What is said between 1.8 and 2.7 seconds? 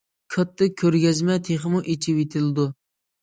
ئېچىۋېتىلىدۇ.